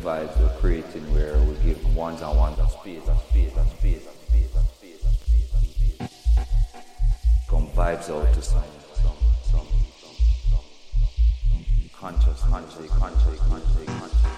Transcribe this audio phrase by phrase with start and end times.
[0.00, 4.06] vibes we're creating where we give ones and ones a space, a space, a space,
[4.06, 6.08] a space, a space, a space, a space.
[7.48, 8.62] Come vibes out to some,
[8.94, 9.66] some, some,
[10.00, 10.64] some,
[11.50, 14.29] some conscious, conscious, conscious, conscious, conscious.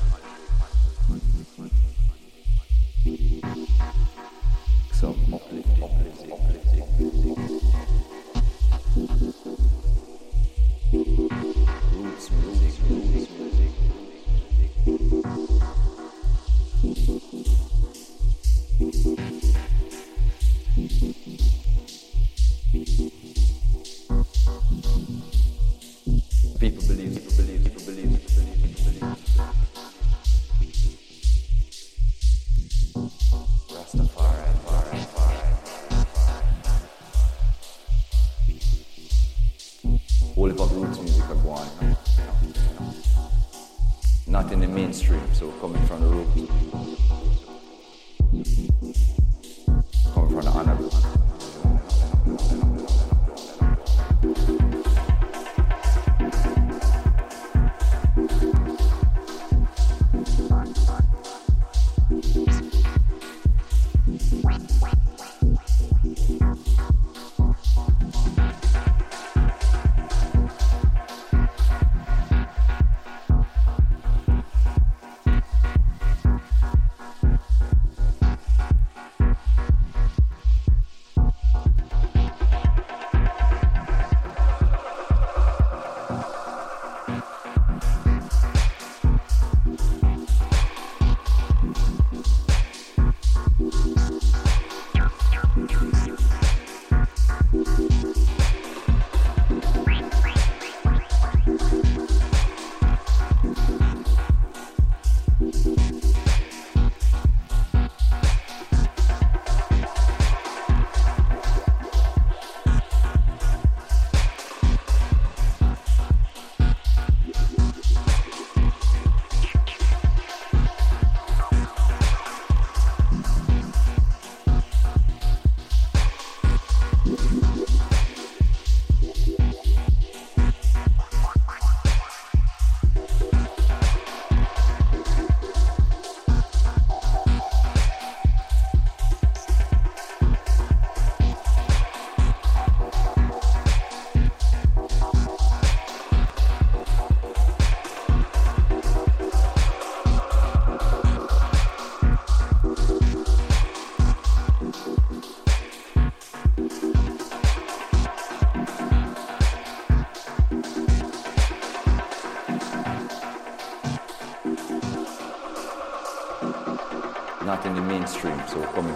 [168.25, 168.92] Mainstream, so coming